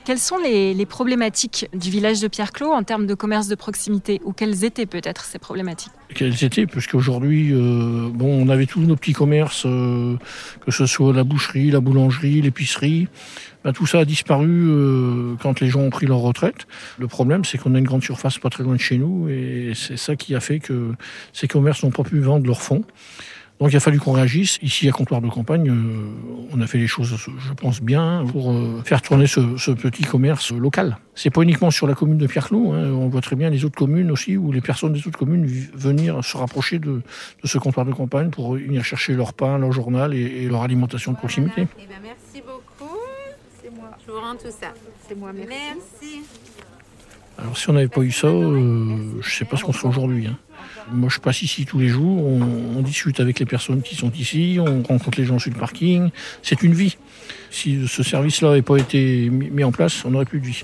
Quelles 0.06 0.20
sont 0.20 0.38
les, 0.38 0.86
problématiques 0.86 1.68
du 1.74 1.90
village 1.90 2.20
de 2.20 2.28
Pierre-Clos 2.28 2.72
en 2.72 2.84
termes 2.84 3.08
de 3.08 3.14
commerce 3.14 3.48
de 3.48 3.56
proximité 3.56 4.22
Ou 4.26 4.34
quelles 4.34 4.66
étaient 4.66 4.86
peut-être 4.86 5.24
ces 5.24 5.40
problématiques 5.40 5.94
Quelles 6.14 6.44
étaient 6.44 6.68
Parce 6.68 6.88
qu'aujourd'hui, 6.88 7.54
euh, 7.54 8.10
bon, 8.14 8.28
on 8.28 8.50
avait 8.50 8.66
tous 8.66 8.82
nos 8.82 8.98
petits 8.98 9.14
commerces, 9.14 9.66
euh, 9.66 10.18
que 10.66 10.72
ce 10.72 10.86
soit 10.86 11.14
la 11.14 11.24
boucherie, 11.24 11.72
la 11.72 11.80
boulangerie, 11.80 12.42
l'épicerie. 12.42 13.08
Ben, 13.64 13.72
tout 13.72 13.86
ça 13.86 14.00
a 14.00 14.06
disparu 14.06 14.50
euh, 14.50 15.36
quand 15.42 15.62
les 15.62 15.70
gens 15.70 15.80
ont 15.80 15.90
pris 15.90 16.06
leur 16.06 16.20
retraite. 16.20 16.68
Le 17.00 17.08
problème, 17.08 17.46
c'est 17.46 17.58
qu'on 17.58 17.74
a 17.74 17.80
une 17.80 17.86
grande 17.86 18.04
surface 18.04 18.38
pas 18.40 18.50
très 18.50 18.64
loin 18.64 18.76
de 18.76 18.82
chez 18.82 18.98
nous 18.98 19.30
et 19.30 19.72
c'est 19.74 19.98
ça 19.98 20.18
qui 20.18 20.36
a 20.36 20.42
fait 20.42 20.60
que 20.60 20.92
ces 21.32 21.48
commerces 21.48 21.82
n'ont 21.84 21.92
pas 21.92 22.04
pu 22.04 22.20
vendre 22.20 22.46
leurs 22.46 22.62
fonds. 22.62 22.84
Donc 23.60 23.72
il 23.72 23.78
a 23.78 23.80
fallu 23.80 24.00
qu'on 24.00 24.14
réagisse. 24.14 24.60
Ici, 24.62 24.90
à 24.90 24.92
Comptoir 24.92 25.22
de 25.22 25.30
Campagne, 25.30 25.70
euh, 25.70 26.48
on 26.52 26.60
a 26.62 26.68
fait 26.68 26.78
les 26.78 26.88
choses, 26.88 27.16
je 27.16 27.54
pense, 27.54 27.82
bien 27.82 28.26
pour 28.32 28.52
euh, 28.52 28.82
faire 28.84 29.02
tourner 29.02 29.28
ce, 29.28 29.72
petit 29.72 30.04
commerce 30.04 30.52
local. 30.52 30.98
C'est 31.16 31.30
pas 31.30 31.42
uniquement 31.42 31.72
sur 31.72 31.88
la 31.88 31.94
commune 31.94 32.18
de 32.18 32.28
Pierre-Clos. 32.28 32.74
Hein. 32.74 32.92
on 32.92 33.08
voit 33.08 33.22
très 33.22 33.36
bien 33.36 33.50
les 33.50 33.64
autres 33.64 33.78
communes 33.78 34.12
aussi, 34.12 34.38
où 34.38 34.52
les 34.52 34.62
personnes 34.62 34.94
des 34.94 35.08
autres 35.08 35.20
communes 35.20 35.46
venir 35.46 36.24
se 36.24 36.36
rapprocher 36.36 36.80
de, 36.80 37.02
ce 37.44 37.58
comptoir 37.58 37.86
de 37.86 37.94
campagne 37.94 38.32
pour 38.32 38.56
venir 38.56 38.84
chercher 38.84 39.14
leur 39.14 39.34
pain, 39.34 39.58
leur 39.58 39.72
journal 39.72 40.14
et, 40.14 40.48
leur 40.48 40.64
alimentation 40.64 41.12
de 41.12 41.18
proximité. 41.18 41.68
Eh 41.80 41.88
ben, 41.88 41.96
merci 42.02 42.42
beaucoup. 42.46 42.98
C'est 43.62 43.70
moi. 43.70 43.92
Je 44.06 44.12
vous 44.12 44.20
rends 44.20 44.36
tout 44.36 44.52
ça. 44.52 44.74
C'est 45.08 45.16
moi. 45.16 45.32
Merci. 45.32 46.24
Alors 47.38 47.58
si 47.58 47.70
on 47.70 47.74
n'avait 47.74 47.88
pas 47.88 48.02
eu 48.02 48.12
ça, 48.12 48.28
euh, 48.28 48.98
je 49.22 49.28
ne 49.28 49.32
sais 49.32 49.46
pas 49.46 49.58
ce 49.58 49.64
qu'on 49.64 49.74
serait 49.74 49.88
aujourd'hui. 49.88 50.28
Hein. 50.28 50.38
Moi, 50.92 51.10
je 51.10 51.20
passe 51.20 51.42
ici 51.42 51.66
tous 51.66 51.80
les 51.80 51.88
jours, 51.88 52.26
on, 52.26 52.82
discute 52.82 53.20
avec 53.20 53.40
les 53.40 53.46
personnes 53.46 53.82
qui 53.82 53.96
sont 53.96 54.12
ici, 54.12 54.58
on 54.60 54.84
rencontre 54.84 55.18
les 55.18 55.26
gens 55.26 55.40
sur 55.40 55.52
le 55.52 55.58
parking. 55.58 56.10
C'est 56.42 56.62
une 56.62 56.74
vie. 56.74 56.98
Si 57.52 57.88
ce 57.88 58.04
service-là 58.04 58.50
n'avait 58.50 58.62
pas 58.62 58.78
été 58.78 59.30
mis 59.30 59.64
en 59.64 59.72
place, 59.72 60.04
on 60.06 60.12
n'aurait 60.12 60.26
plus 60.26 60.40
de 60.40 60.46
vie. 60.46 60.64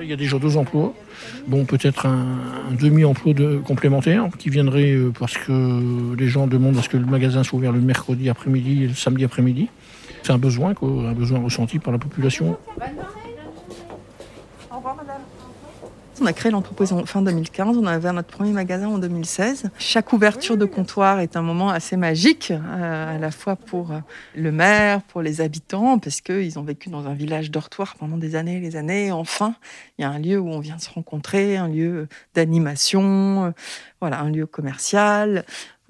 il 0.00 0.08
y 0.08 0.12
a 0.12 0.16
déjà 0.16 0.38
deux 0.38 0.56
emplois. 0.56 0.94
Bon, 1.46 1.64
peut-être 1.64 2.06
un, 2.06 2.38
demi-emploi 2.80 3.34
de, 3.34 3.58
complémentaire 3.58 4.28
qui 4.38 4.48
viendrait 4.48 4.92
euh, 4.92 5.12
parce 5.16 5.34
que 5.34 6.14
les 6.16 6.28
gens 6.28 6.46
demandent 6.46 6.78
à 6.78 6.82
ce 6.82 6.88
que 6.88 6.96
le 6.96 7.06
magasin 7.06 7.42
soit 7.42 7.58
ouvert 7.58 7.72
le 7.72 7.80
mercredi 7.80 8.28
après-midi 8.28 8.84
et 8.84 8.88
le 8.88 8.94
samedi 8.94 9.24
après-midi. 9.24 9.68
C'est 10.22 10.32
un 10.32 10.38
besoin, 10.38 10.70
un 10.70 11.12
besoin 11.12 11.40
ressenti 11.40 11.78
par 11.80 11.92
la 11.92 11.98
population. 11.98 12.56
On 16.22 16.26
a 16.26 16.32
créé 16.32 16.52
l'entreprise 16.52 16.92
en 16.92 17.04
fin 17.04 17.20
2015, 17.20 17.78
on 17.78 17.84
a 17.84 17.98
ouvert 17.98 18.12
notre 18.12 18.28
premier 18.28 18.52
magasin 18.52 18.86
en 18.86 18.98
2016. 18.98 19.70
Chaque 19.76 20.12
ouverture 20.12 20.56
de 20.56 20.66
comptoir 20.66 21.18
est 21.18 21.36
un 21.36 21.42
moment 21.42 21.68
assez 21.68 21.96
magique, 21.96 22.52
euh, 22.52 23.16
à 23.16 23.18
la 23.18 23.32
fois 23.32 23.56
pour 23.56 23.90
euh, 23.90 23.98
le 24.36 24.52
maire, 24.52 25.02
pour 25.02 25.20
les 25.20 25.40
habitants, 25.40 25.98
parce 25.98 26.20
qu'ils 26.20 26.60
ont 26.60 26.62
vécu 26.62 26.90
dans 26.90 27.08
un 27.08 27.14
village 27.14 27.50
dortoir 27.50 27.96
pendant 27.96 28.18
des 28.18 28.36
années 28.36 28.58
et 28.58 28.60
des 28.60 28.76
années. 28.76 29.10
enfin, 29.10 29.56
il 29.98 30.02
y 30.02 30.04
a 30.04 30.10
un 30.10 30.20
lieu 30.20 30.38
où 30.38 30.48
on 30.48 30.60
vient 30.60 30.78
se 30.78 30.90
rencontrer, 30.90 31.56
un 31.56 31.66
lieu 31.66 32.06
d'animation, 32.34 33.46
euh, 33.46 33.50
voilà, 34.00 34.20
un 34.20 34.30
lieu 34.30 34.46
commercial 34.46 35.44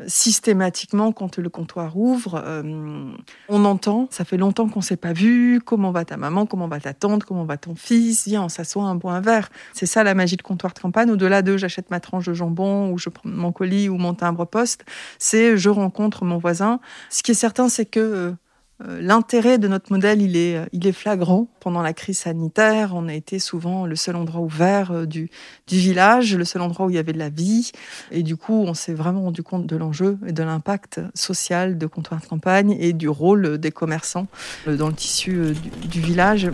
systématiquement, 0.07 1.13
quand 1.13 1.39
le 1.39 1.49
comptoir 1.49 1.97
ouvre, 1.97 2.43
euh, 2.45 3.13
on 3.49 3.65
entend, 3.65 4.09
ça 4.11 4.25
fait 4.25 4.37
longtemps 4.37 4.69
qu'on 4.69 4.81
s'est 4.81 4.97
pas 4.97 5.13
vu, 5.13 5.61
comment 5.65 5.91
va 5.91 6.05
ta 6.05 6.17
maman, 6.17 6.47
comment 6.47 6.69
va 6.69 6.81
ta 6.81 6.95
tante, 6.95 7.25
comment 7.25 7.45
va 7.45 7.57
ton 7.57 7.75
fils, 7.75 8.27
viens, 8.27 8.45
on 8.45 8.49
s'assoit 8.49 8.85
un 8.85 8.95
boit 8.95 9.13
un 9.13 9.21
verre. 9.21 9.51
C'est 9.73 9.87
ça 9.87 10.05
la 10.05 10.15
magie 10.15 10.37
de 10.37 10.43
comptoir 10.43 10.73
de 10.73 10.79
campagne. 10.79 11.11
Au-delà 11.11 11.43
de 11.43 11.57
j'achète 11.57 11.91
ma 11.91 12.01
tranche 12.01 12.27
de 12.27 12.33
jambon 12.33 12.91
ou 12.91 12.99
je 12.99 13.09
prends 13.09 13.29
mon 13.29 13.53
colis 13.53 13.89
ou 13.89 13.97
mon 13.97 14.15
timbre 14.15 14.45
poste, 14.45 14.85
c'est 15.19 15.57
je 15.57 15.69
rencontre 15.69 16.25
mon 16.25 16.39
voisin. 16.39 16.81
Ce 17.11 17.23
qui 17.23 17.33
est 17.33 17.35
certain, 17.35 17.69
c'est 17.69 17.87
que 17.87 18.01
euh, 18.01 18.33
l'intérêt 18.81 19.59
de 19.59 19.69
notre 19.69 19.93
modèle, 19.93 20.23
il 20.23 20.37
est, 20.37 20.57
euh, 20.57 20.67
il 20.73 20.87
est 20.87 20.93
flagrant. 20.93 21.49
Pendant 21.61 21.83
la 21.83 21.93
crise 21.93 22.21
sanitaire, 22.21 22.93
on 22.95 23.09
a 23.09 23.15
été 23.15 23.39
souvent 23.39 23.87
le 23.87 23.97
seul 23.97 24.17
endroit 24.17 24.41
ouvert 24.41 24.93
euh, 24.93 25.07
du, 25.07 25.31
du 25.67 25.79
village, 25.79 26.35
le 26.35 26.45
seul 26.45 26.63
endroit 26.63 26.87
où 26.87 26.91
il 26.91 26.97
y 26.97 26.99
avait 26.99 27.13
de 27.13 27.19
la 27.19 27.29
vie. 27.29 27.73
Et 28.11 28.23
du 28.23 28.37
coup, 28.37 28.65
on 28.67 28.75
s'est 28.75 28.95
vraiment 28.95 29.23
rendu 29.23 29.43
compte 29.43 29.67
de 29.67 29.77
l'enjeu 29.77 30.19
et 30.27 30.33
de 30.33 30.43
l'impact 30.43 31.01
social 31.15 31.79
de 31.79 31.87
comptoir 31.87 32.21
de 32.21 32.27
campagne 32.27 32.77
et 32.81 32.93
du 32.93 33.09
rôle 33.09 33.59
des 33.59 33.71
commerçants 33.71 34.27
dans 34.67 34.89
le 34.89 34.95
tissu 34.95 35.55
du, 35.85 36.01
village. 36.01 36.51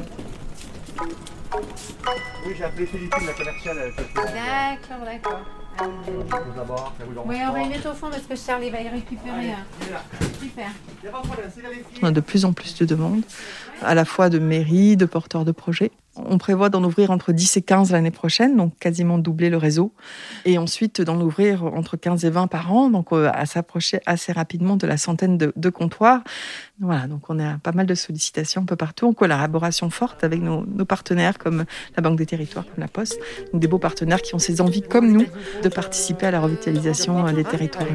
Oui, 2.46 2.54
j'ai 2.56 2.64
appelé 2.64 2.86
Philippine, 2.86 3.26
la 3.26 3.32
commerciale. 3.32 3.92
D'accord, 4.14 5.04
d'accord. 5.04 5.67
Oui, 7.26 7.36
on 7.48 7.52
va 7.52 7.60
y 7.62 7.68
mettre 7.68 7.90
au 7.90 7.94
fond 7.94 8.08
parce 8.10 8.22
que 8.22 8.36
Charlie 8.36 8.70
va 8.70 8.80
y 8.80 8.88
récupérer. 8.88 9.54
Super. 10.40 10.70
On 12.02 12.06
a 12.06 12.10
de 12.10 12.20
plus 12.20 12.44
en 12.44 12.52
plus 12.52 12.76
de 12.76 12.84
demandes, 12.84 13.22
à 13.82 13.94
la 13.94 14.04
fois 14.04 14.28
de 14.28 14.38
mairies, 14.38 14.96
de 14.96 15.06
porteurs 15.06 15.44
de 15.44 15.52
projets. 15.52 15.92
On 16.26 16.38
prévoit 16.38 16.68
d'en 16.68 16.82
ouvrir 16.84 17.10
entre 17.10 17.32
10 17.32 17.56
et 17.56 17.62
15 17.62 17.92
l'année 17.92 18.10
prochaine, 18.10 18.56
donc 18.56 18.76
quasiment 18.78 19.18
doubler 19.18 19.50
le 19.50 19.56
réseau. 19.56 19.92
Et 20.44 20.58
ensuite 20.58 21.00
d'en 21.00 21.20
ouvrir 21.20 21.64
entre 21.64 21.96
15 21.96 22.24
et 22.24 22.30
20 22.30 22.46
par 22.46 22.72
an, 22.72 22.90
donc 22.90 23.12
euh, 23.12 23.30
à 23.32 23.46
s'approcher 23.46 24.00
assez 24.06 24.32
rapidement 24.32 24.76
de 24.76 24.86
la 24.86 24.96
centaine 24.96 25.38
de, 25.38 25.70
comptoirs. 25.70 26.22
Voilà, 26.80 27.06
donc 27.06 27.28
on 27.28 27.38
a 27.38 27.58
pas 27.58 27.72
mal 27.72 27.86
de 27.86 27.94
sollicitations 27.94 28.62
un 28.62 28.64
peu 28.64 28.76
partout, 28.76 29.06
en 29.06 29.12
collaboration 29.12 29.90
forte 29.90 30.24
avec 30.24 30.40
nos, 30.40 30.64
partenaires 30.84 31.38
comme 31.38 31.64
la 31.96 32.02
Banque 32.02 32.16
des 32.16 32.26
Territoires, 32.26 32.64
comme 32.64 32.80
la 32.80 32.88
Poste. 32.88 33.18
Des 33.52 33.68
beaux 33.68 33.78
partenaires 33.78 34.22
qui 34.22 34.34
ont 34.34 34.38
ces 34.38 34.60
envies, 34.60 34.82
comme 34.82 35.12
nous, 35.12 35.26
de 35.62 35.68
participer 35.68 36.26
à 36.26 36.30
la 36.30 36.40
revitalisation 36.40 37.26
euh, 37.26 37.32
des 37.32 37.44
territoires 37.44 37.86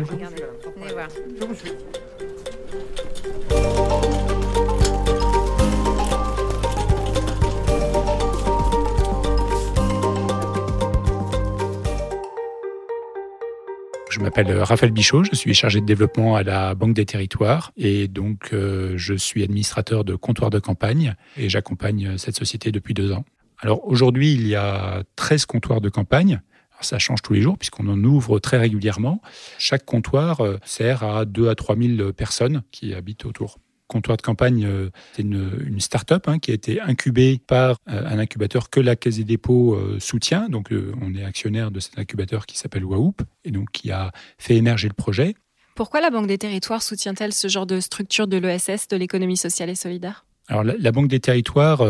m'appelle 14.23 14.57
Raphaël 14.59 14.93
Bichot, 14.93 15.25
je 15.25 15.35
suis 15.35 15.53
chargé 15.53 15.81
de 15.81 15.85
développement 15.85 16.37
à 16.37 16.43
la 16.43 16.75
Banque 16.75 16.93
des 16.93 17.05
Territoires 17.05 17.73
et 17.75 18.07
donc 18.07 18.51
euh, 18.53 18.93
je 18.95 19.13
suis 19.15 19.43
administrateur 19.43 20.05
de 20.05 20.15
comptoir 20.15 20.49
de 20.49 20.59
campagne 20.59 21.15
et 21.35 21.49
j'accompagne 21.49 22.17
cette 22.17 22.37
société 22.37 22.71
depuis 22.71 22.93
deux 22.93 23.11
ans. 23.11 23.25
Alors 23.59 23.85
aujourd'hui, 23.85 24.33
il 24.33 24.47
y 24.47 24.55
a 24.55 25.03
13 25.17 25.45
comptoirs 25.45 25.81
de 25.81 25.89
campagne. 25.89 26.41
ça 26.79 26.99
change 26.99 27.21
tous 27.21 27.33
les 27.33 27.41
jours 27.41 27.57
puisqu'on 27.57 27.89
en 27.89 28.01
ouvre 28.01 28.39
très 28.39 28.57
régulièrement. 28.57 29.21
Chaque 29.57 29.83
comptoir 29.83 30.39
euh, 30.39 30.57
sert 30.63 31.03
à 31.03 31.25
2 31.25 31.49
à 31.49 31.55
3 31.55 31.75
000 31.75 32.13
personnes 32.13 32.63
qui 32.71 32.93
habitent 32.93 33.25
autour 33.25 33.57
comptoir 33.93 34.17
de 34.17 34.23
campagne, 34.23 34.65
euh, 34.65 34.89
c'est 35.13 35.21
une, 35.21 35.79
start-up 35.79 36.27
hein, 36.27 36.39
qui 36.39 36.51
a 36.51 36.53
été 36.53 36.81
incubée 36.81 37.39
par 37.45 37.77
euh, 37.89 38.05
un 38.05 38.19
incubateur 38.19 38.69
que 38.69 38.79
la 38.79 38.95
Caisse 38.95 39.17
des 39.17 39.23
dépôts 39.23 39.75
euh, 39.75 39.97
soutient. 39.99 40.49
Donc, 40.49 40.73
on 41.01 41.15
est 41.15 41.23
actionnaire 41.23 41.71
de 41.71 41.79
cet 41.79 41.97
incubateur 41.99 42.45
qui 42.45 42.57
s'appelle 42.57 42.83
WAOUP 42.83 43.21
et 43.45 43.51
donc 43.51 43.71
qui 43.71 43.91
a 43.91 44.11
fait 44.37 44.55
émerger 44.55 44.87
le 44.87 44.93
projet. 44.93 45.35
Pourquoi 45.75 46.01
la 46.01 46.09
Banque 46.09 46.27
des 46.27 46.37
Territoires 46.37 46.83
soutient-elle 46.83 47.33
ce 47.33 47.47
genre 47.47 47.65
de 47.65 47.79
structure 47.79 48.27
de 48.27 48.37
l'ESS, 48.37 48.87
de 48.87 48.97
l'économie 48.97 49.37
sociale 49.37 49.69
et 49.69 49.75
solidaire? 49.75 50.25
Alors, 50.47 50.63
la, 50.63 50.91
Banque 50.91 51.07
des 51.07 51.19
Territoires 51.19 51.81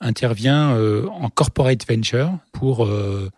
intervient 0.00 0.76
en 1.10 1.28
corporate 1.28 1.86
venture 1.88 2.38
pour 2.52 2.88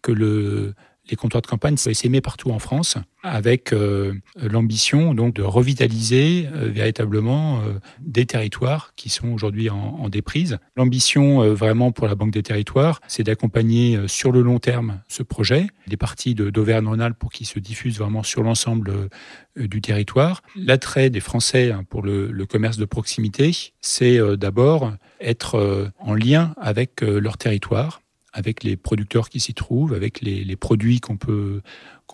que 0.03 0.13
le 0.13 0.75
les 1.11 1.17
comptoirs 1.17 1.43
de 1.43 1.47
campagne 1.47 1.77
s'aimer 1.77 2.21
partout 2.21 2.51
en 2.51 2.59
France, 2.59 2.97
avec 3.23 3.73
euh, 3.73 4.15
l'ambition 4.37 5.15
donc 5.15 5.35
de 5.35 5.43
revitaliser 5.43 6.49
euh, 6.53 6.69
véritablement 6.69 7.61
euh, 7.61 7.79
des 8.01 8.27
territoires 8.27 8.93
qui 8.97 9.09
sont 9.09 9.29
aujourd'hui 9.29 9.71
en, 9.71 10.09
déprise. 10.09 10.59
L'ambition 10.77 11.55
vraiment 11.55 11.91
pour 11.91 12.07
la 12.07 12.15
Banque 12.15 12.31
des 12.31 12.43
Territoires, 12.43 13.01
c'est 13.09 13.23
d'accompagner 13.23 13.99
sur 14.07 14.33
le 14.33 14.43
long 14.43 14.59
terme 14.59 15.01
ce 15.09 15.23
projet, 15.23 15.67
des 15.87 15.97
parties 15.97 16.35
d'Auvergne-Rhône-Alpes 16.35 17.19
pour 17.19 17.33
qu'il 17.33 17.47
se 17.47 17.59
diffuse 17.59 17.99
vraiment 17.99 18.23
sur 18.23 18.43
l'ensemble 18.43 19.09
du 19.57 19.81
territoire. 19.81 20.43
L'attrait 20.57 21.09
des 21.09 21.21
Français 21.21 21.73
hein, 21.73 21.85
pour 21.89 22.03
le, 22.03 22.45
commerce 22.47 22.77
de 22.77 22.85
proximité, 22.85 23.51
c'est 23.81 24.19
d'abord 24.37 24.93
être 25.21 25.91
en 25.99 26.15
lien 26.15 26.55
avec 26.59 27.01
leur 27.01 27.39
territoire 27.39 28.03
avec 28.35 28.65
les 28.65 28.77
producteurs 28.77 29.31
qui 29.31 29.41
s'y 29.41 29.55
trouvent, 29.55 29.95
avec 29.95 30.21
les, 30.21 30.57
produits 30.57 31.01
qu'on 31.01 31.17
peut, 31.17 31.63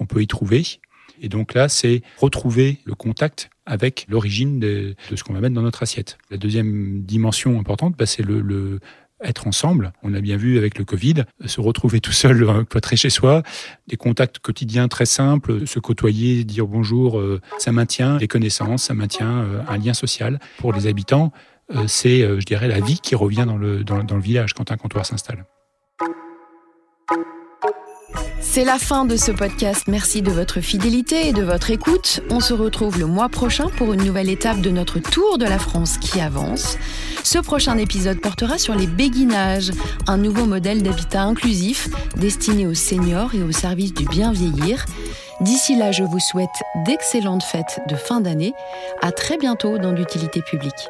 peut 0.09 0.23
y 0.23 0.27
trouver. 0.27 0.63
Et 1.21 1.29
donc 1.29 1.55
là, 1.55 1.69
c'est 1.69 2.03
retrouver 2.19 2.79
le 2.85 2.95
contact 2.95 3.51
avec 3.67 4.07
l'origine 4.09 4.61
de, 4.61 4.95
ce 5.15 5.25
qu'on 5.25 5.33
va 5.33 5.41
mettre 5.41 5.55
dans 5.55 5.63
notre 5.63 5.83
assiette. 5.83 6.19
La 6.31 6.37
deuxième 6.37 7.03
dimension 7.03 7.59
importante, 7.59 7.97
bah, 7.97 8.07
c'est 8.07 8.23
le, 8.23 8.81
être 9.23 9.47
ensemble. 9.47 9.93
On 10.03 10.15
a 10.15 10.21
bien 10.21 10.37
vu 10.37 10.57
avec 10.57 10.79
le 10.79 10.85
Covid, 10.85 11.25
se 11.45 11.61
retrouver 11.61 12.01
tout 12.01 12.13
seul, 12.13 12.65
cloîtré 12.69 12.97
chez 12.97 13.11
soi, 13.11 13.43
des 13.87 13.97
contacts 13.97 14.39
quotidiens 14.39 14.89
très 14.89 15.07
simples, 15.07 15.67
se 15.67 15.79
côtoyer, 15.79 16.45
dire 16.45 16.67
bonjour, 16.67 17.19
euh, 17.19 17.41
ça 17.59 17.71
maintient 17.71 18.17
des 18.17 18.29
connaissances, 18.29 18.85
ça 18.85 18.95
maintient 18.95 19.41
euh, 19.43 19.63
un 19.69 19.77
lien 19.77 19.93
social. 19.93 20.39
Pour 20.59 20.73
les 20.73 20.87
habitants, 20.87 21.33
euh, 21.75 21.85
c'est, 21.87 22.21
je 22.21 22.45
dirais, 22.47 22.69
la 22.69 22.81
vie 22.81 22.99
qui 22.99 23.15
revient 23.15 23.45
dans 23.47 23.59
le, 23.59 23.85
dans 23.85 24.17
le 24.17 24.23
village 24.23 24.55
quand 24.55 24.73
un 24.73 24.77
comptoir 24.77 25.05
s'installe. 25.05 25.45
C'est 28.41 28.65
la 28.65 28.79
fin 28.79 29.05
de 29.05 29.17
ce 29.17 29.31
podcast. 29.31 29.85
Merci 29.87 30.23
de 30.23 30.31
votre 30.33 30.61
fidélité 30.61 31.29
et 31.29 31.33
de 31.33 31.43
votre 31.43 31.71
écoute. 31.71 32.21
On 32.31 32.41
se 32.41 32.53
retrouve 32.53 32.99
le 32.99 33.07
mois 33.07 33.29
prochain 33.29 33.69
pour 33.77 33.93
une 33.93 34.03
nouvelle 34.03 34.29
étape 34.29 34.61
de 34.61 34.71
notre 34.71 34.99
tour 34.99 35.39
de 35.39 35.45
la 35.45 35.59
France 35.59 35.99
qui 35.99 36.21
avance. 36.21 36.77
Ce 37.23 37.39
prochain 37.39 37.79
épisode 37.79 38.21
portera 38.21 38.59
sur 38.59 38.75
les 38.75 38.89
béguinages, 38.89 39.71
un 40.09 40.17
nouveau 40.17 40.47
modèle 40.47 40.83
d'habitat 40.83 41.23
inclusif 41.23 41.89
destiné 42.17 42.67
aux 42.67 42.75
seniors 42.75 43.35
et 43.35 43.43
au 43.43 43.53
service 43.53 43.95
du 43.95 44.05
bien 44.07 44.33
vieillir. 44.33 44.85
D'ici 45.41 45.77
là, 45.77 45.93
je 45.93 46.03
vous 46.03 46.19
souhaite 46.19 46.49
d'excellentes 46.87 47.45
fêtes 47.45 47.81
de 47.89 47.95
fin 47.95 48.21
d'année. 48.21 48.53
À 49.01 49.13
très 49.13 49.39
bientôt 49.39 49.79
dans 49.79 49.93
l'utilité 49.93 50.43
publique. 50.43 50.89